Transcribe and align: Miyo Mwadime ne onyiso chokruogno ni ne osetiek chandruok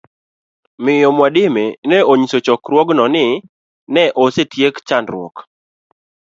Miyo 0.83 1.09
Mwadime 1.17 1.63
ne 1.87 1.97
onyiso 2.11 2.37
chokruogno 2.45 3.03
ni 3.13 3.25
ne 3.93 4.03
osetiek 4.23 4.75
chandruok 4.87 5.35